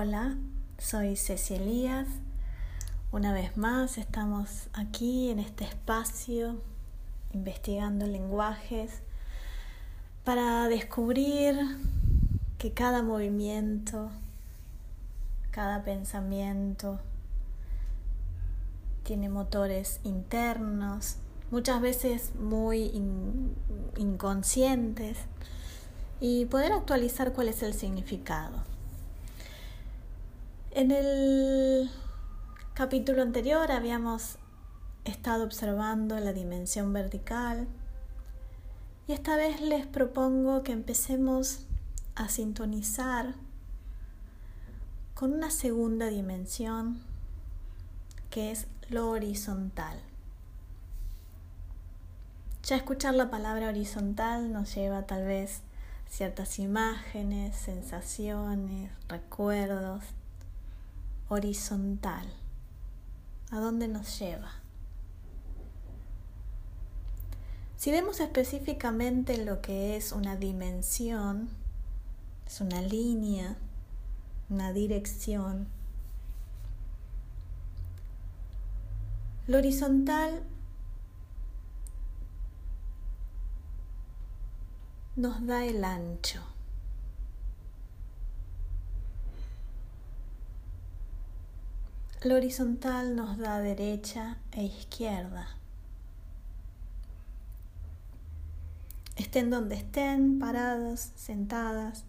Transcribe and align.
Hola, 0.00 0.36
soy 0.78 1.16
Ceci 1.16 1.54
Elías. 1.54 2.06
Una 3.10 3.32
vez 3.32 3.56
más 3.56 3.98
estamos 3.98 4.68
aquí 4.72 5.28
en 5.28 5.40
este 5.40 5.64
espacio 5.64 6.62
investigando 7.32 8.06
lenguajes 8.06 9.02
para 10.22 10.68
descubrir 10.68 11.56
que 12.58 12.72
cada 12.72 13.02
movimiento, 13.02 14.12
cada 15.50 15.82
pensamiento 15.82 17.00
tiene 19.02 19.28
motores 19.28 19.98
internos, 20.04 21.16
muchas 21.50 21.80
veces 21.80 22.36
muy 22.36 22.92
inconscientes, 23.96 25.18
y 26.20 26.44
poder 26.44 26.70
actualizar 26.70 27.32
cuál 27.32 27.48
es 27.48 27.64
el 27.64 27.74
significado. 27.74 28.77
En 30.70 30.90
el 30.90 31.90
capítulo 32.74 33.22
anterior 33.22 33.72
habíamos 33.72 34.36
estado 35.04 35.44
observando 35.44 36.20
la 36.20 36.34
dimensión 36.34 36.92
vertical 36.92 37.66
y 39.06 39.12
esta 39.12 39.34
vez 39.36 39.62
les 39.62 39.86
propongo 39.86 40.62
que 40.62 40.72
empecemos 40.72 41.64
a 42.14 42.28
sintonizar 42.28 43.34
con 45.14 45.32
una 45.32 45.50
segunda 45.50 46.08
dimensión 46.08 47.00
que 48.28 48.50
es 48.50 48.66
lo 48.90 49.08
horizontal. 49.08 49.98
Ya 52.64 52.76
escuchar 52.76 53.14
la 53.14 53.30
palabra 53.30 53.70
horizontal 53.70 54.52
nos 54.52 54.74
lleva 54.74 55.06
tal 55.06 55.24
vez 55.24 55.62
ciertas 56.10 56.58
imágenes, 56.58 57.56
sensaciones, 57.56 58.90
recuerdos. 59.08 60.04
Horizontal. 61.28 62.32
¿A 63.50 63.58
dónde 63.58 63.88
nos 63.88 64.18
lleva? 64.18 64.50
Si 67.76 67.90
vemos 67.90 68.20
específicamente 68.20 69.44
lo 69.44 69.60
que 69.60 69.96
es 69.96 70.12
una 70.12 70.36
dimensión, 70.36 71.48
es 72.46 72.60
una 72.60 72.82
línea, 72.82 73.56
una 74.50 74.72
dirección. 74.72 75.68
Lo 79.46 79.58
horizontal 79.58 80.42
nos 85.16 85.46
da 85.46 85.64
el 85.64 85.84
ancho. 85.84 86.42
Lo 92.24 92.34
horizontal 92.34 93.14
nos 93.14 93.38
da 93.38 93.60
derecha 93.60 94.38
e 94.50 94.64
izquierda. 94.64 95.46
Estén 99.14 99.50
donde 99.50 99.76
estén, 99.76 100.38
parados, 100.40 101.12
sentadas. 101.14 102.04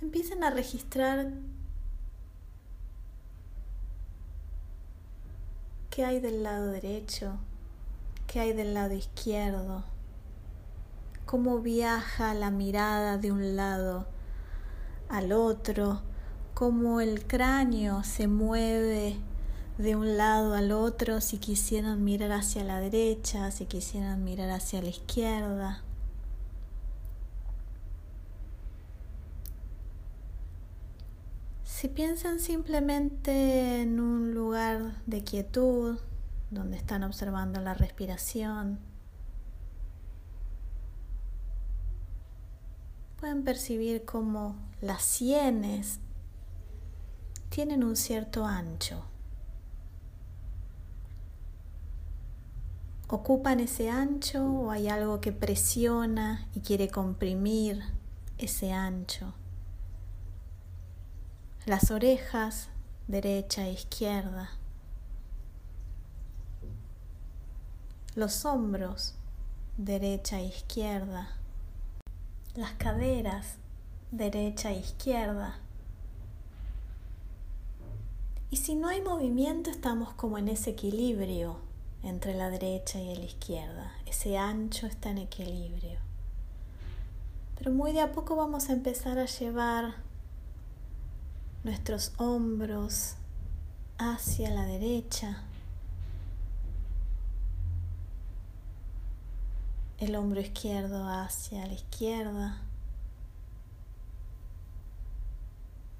Empiecen 0.00 0.44
a 0.44 0.50
registrar 0.50 1.32
qué 5.90 6.04
hay 6.04 6.20
del 6.20 6.42
lado 6.42 6.68
derecho, 6.68 7.38
¿Qué 8.30 8.38
hay 8.38 8.52
del 8.52 8.74
lado 8.74 8.94
izquierdo? 8.94 9.82
¿Cómo 11.26 11.58
viaja 11.58 12.32
la 12.32 12.52
mirada 12.52 13.18
de 13.18 13.32
un 13.32 13.56
lado 13.56 14.06
al 15.10 15.32
otro? 15.32 16.00
¿Cómo 16.54 17.00
el 17.00 17.26
cráneo 17.26 18.04
se 18.04 18.28
mueve 18.28 19.16
de 19.78 19.96
un 19.96 20.16
lado 20.16 20.54
al 20.54 20.72
otro 20.72 21.20
si 21.20 21.38
quisieran 21.38 22.04
mirar 22.04 22.32
hacia 22.32 22.64
la 22.64 22.80
derecha, 22.80 23.50
si 23.50 23.66
quisieran 23.66 24.24
mirar 24.24 24.50
hacia 24.50 24.82
la 24.82 24.88
izquierda? 24.88 25.82
Si 31.64 31.88
piensan 31.88 32.40
simplemente 32.40 33.80
en 33.80 34.00
un 34.00 34.34
lugar 34.34 35.02
de 35.06 35.24
quietud, 35.24 35.98
donde 36.50 36.76
están 36.76 37.04
observando 37.04 37.60
la 37.60 37.74
respiración. 37.74 38.89
Pueden 43.20 43.44
percibir 43.44 44.04
cómo 44.04 44.56
las 44.80 45.02
sienes 45.02 46.00
tienen 47.50 47.84
un 47.84 47.96
cierto 47.96 48.46
ancho. 48.46 49.04
¿Ocupan 53.08 53.60
ese 53.60 53.90
ancho 53.90 54.44
o 54.44 54.70
hay 54.70 54.88
algo 54.88 55.20
que 55.20 55.32
presiona 55.32 56.48
y 56.54 56.60
quiere 56.60 56.88
comprimir 56.88 57.82
ese 58.38 58.72
ancho? 58.72 59.34
Las 61.66 61.90
orejas, 61.90 62.68
derecha 63.06 63.66
e 63.66 63.72
izquierda. 63.72 64.50
los 68.16 68.44
hombros, 68.44 69.14
derecha 69.76 70.40
e 70.40 70.46
izquierda, 70.46 71.28
las 72.54 72.72
caderas, 72.72 73.56
derecha 74.10 74.70
e 74.70 74.78
izquierda. 74.80 75.58
Y 78.50 78.56
si 78.56 78.74
no 78.74 78.88
hay 78.88 79.00
movimiento, 79.00 79.70
estamos 79.70 80.12
como 80.14 80.36
en 80.38 80.48
ese 80.48 80.70
equilibrio 80.70 81.58
entre 82.02 82.34
la 82.34 82.50
derecha 82.50 82.98
y 82.98 83.14
la 83.14 83.24
izquierda. 83.24 83.92
Ese 84.06 84.36
ancho 84.36 84.86
está 84.86 85.10
en 85.10 85.18
equilibrio. 85.18 85.98
Pero 87.56 87.70
muy 87.70 87.92
de 87.92 88.00
a 88.00 88.12
poco 88.12 88.36
vamos 88.36 88.68
a 88.68 88.72
empezar 88.72 89.18
a 89.18 89.26
llevar 89.26 89.94
nuestros 91.62 92.12
hombros 92.16 93.14
hacia 93.98 94.50
la 94.50 94.64
derecha 94.64 95.44
el 100.00 100.16
hombro 100.16 100.40
izquierdo 100.40 101.06
hacia 101.06 101.66
la 101.66 101.74
izquierda, 101.74 102.62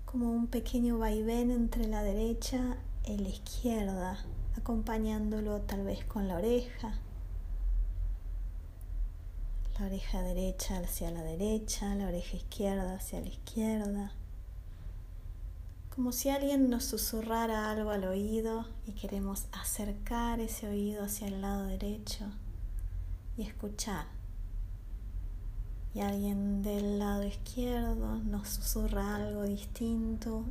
como 0.07 0.33
un 0.33 0.47
pequeño 0.47 0.99
vaivén 0.99 1.51
entre 1.51 1.87
la 1.87 2.03
derecha 2.03 2.79
y 3.05 3.19
la 3.19 3.29
izquierda, 3.29 4.25
acompañándolo 4.57 5.61
tal 5.61 5.85
vez 5.85 6.03
con 6.07 6.29
la 6.29 6.37
oreja, 6.37 6.95
la 9.79 9.85
oreja 9.85 10.23
derecha 10.23 10.79
hacia 10.79 11.11
la 11.11 11.23
derecha, 11.23 11.95
la 11.95 12.09
oreja 12.09 12.39
izquierda 12.39 12.95
hacia 12.95 13.21
la 13.21 13.29
izquierda, 13.29 14.13
como 15.95 16.13
si 16.13 16.31
alguien 16.31 16.71
nos 16.71 16.85
susurrara 16.85 17.71
algo 17.71 17.91
al 17.91 18.05
oído 18.05 18.65
y 18.87 18.93
queremos 18.93 19.45
acercar 19.53 20.41
ese 20.41 20.69
oído 20.69 21.05
hacia 21.05 21.29
el 21.29 21.43
lado 21.43 21.67
derecho 21.67 22.25
y 23.41 23.45
escuchar. 23.45 24.05
Y 25.95 26.01
alguien 26.01 26.63
del 26.63 26.99
lado 26.99 27.25
izquierdo 27.25 28.17
nos 28.17 28.49
susurra 28.49 29.17
algo 29.17 29.45
distinto 29.45 30.45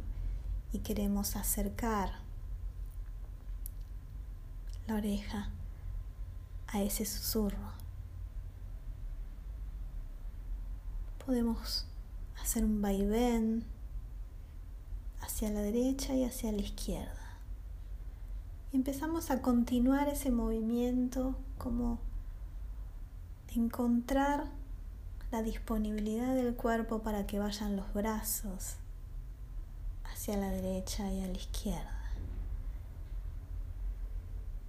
y 0.73 0.79
queremos 0.79 1.35
acercar 1.35 2.09
la 4.87 4.95
oreja 4.95 5.51
a 6.67 6.81
ese 6.81 7.05
susurro. 7.05 7.73
Podemos 11.23 11.85
hacer 12.41 12.65
un 12.65 12.81
vaivén 12.81 13.65
hacia 15.21 15.51
la 15.51 15.61
derecha 15.61 16.15
y 16.15 16.25
hacia 16.25 16.51
la 16.51 16.61
izquierda. 16.61 17.37
Y 18.73 18.77
empezamos 18.77 19.29
a 19.29 19.43
continuar 19.43 20.09
ese 20.09 20.31
movimiento 20.31 21.35
como 21.59 22.08
encontrar 23.55 24.45
la 25.31 25.41
disponibilidad 25.41 26.35
del 26.35 26.55
cuerpo 26.55 27.01
para 27.01 27.25
que 27.25 27.39
vayan 27.39 27.75
los 27.75 27.93
brazos 27.93 28.77
hacia 30.05 30.37
la 30.37 30.49
derecha 30.49 31.11
y 31.11 31.21
a 31.21 31.27
la 31.27 31.37
izquierda. 31.37 31.99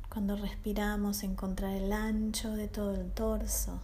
Cuando 0.08 0.36
respiramos, 0.36 1.22
encontrar 1.22 1.72
el 1.74 1.92
ancho 1.92 2.50
de 2.56 2.68
todo 2.68 2.94
el 2.94 3.10
torso. 3.12 3.80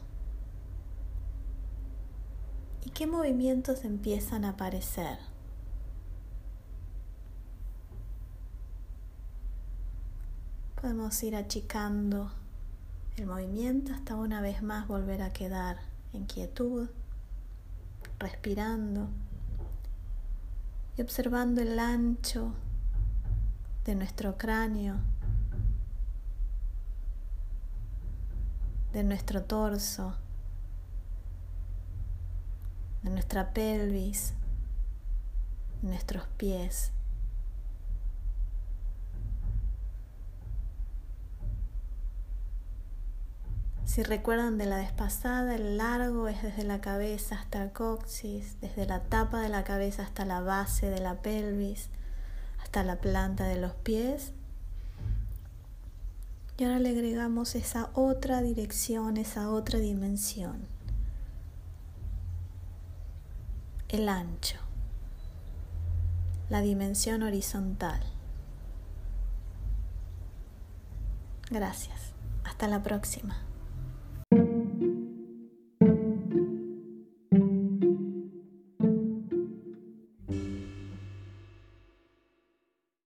¿Y 2.84 2.90
qué 2.90 3.06
movimientos 3.06 3.84
empiezan 3.84 4.44
a 4.44 4.50
aparecer? 4.50 5.18
Podemos 10.80 11.22
ir 11.22 11.36
achicando 11.36 12.32
el 13.16 13.26
movimiento 13.26 13.94
hasta 13.94 14.14
una 14.14 14.42
vez 14.42 14.62
más 14.62 14.86
volver 14.86 15.22
a 15.22 15.32
quedar 15.32 15.78
en 16.12 16.26
quietud, 16.26 16.88
respirando 18.18 19.08
y 20.96 21.02
observando 21.02 21.62
el 21.62 21.78
ancho 21.78 22.52
de 23.86 23.94
nuestro 23.94 24.36
cráneo, 24.36 24.96
de 28.92 29.02
nuestro 29.02 29.42
torso, 29.44 30.14
de 33.02 33.10
nuestra 33.10 33.54
pelvis, 33.54 34.34
de 35.80 35.88
nuestros 35.88 36.26
pies. 36.36 36.92
Si 43.96 44.02
recuerdan 44.02 44.58
de 44.58 44.66
la 44.66 44.76
vez 44.76 44.92
pasada, 44.92 45.54
el 45.54 45.78
largo 45.78 46.28
es 46.28 46.42
desde 46.42 46.64
la 46.64 46.82
cabeza 46.82 47.36
hasta 47.36 47.62
el 47.62 47.72
coxis, 47.72 48.60
desde 48.60 48.84
la 48.84 49.04
tapa 49.04 49.40
de 49.40 49.48
la 49.48 49.64
cabeza 49.64 50.02
hasta 50.02 50.26
la 50.26 50.42
base 50.42 50.90
de 50.90 51.00
la 51.00 51.22
pelvis, 51.22 51.88
hasta 52.60 52.84
la 52.84 52.96
planta 52.96 53.44
de 53.44 53.58
los 53.58 53.72
pies. 53.72 54.34
Y 56.58 56.64
ahora 56.64 56.78
le 56.78 56.90
agregamos 56.90 57.54
esa 57.54 57.88
otra 57.94 58.42
dirección, 58.42 59.16
esa 59.16 59.48
otra 59.48 59.78
dimensión. 59.78 60.68
El 63.88 64.10
ancho. 64.10 64.58
La 66.50 66.60
dimensión 66.60 67.22
horizontal. 67.22 68.02
Gracias. 71.48 72.12
Hasta 72.44 72.68
la 72.68 72.82
próxima. 72.82 73.46